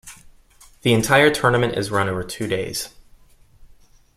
The 0.81 0.93
entire 0.93 1.29
tournament 1.29 1.77
is 1.77 1.91
run 1.91 2.09
over 2.09 2.23
two 2.23 2.47
days. 2.47 2.89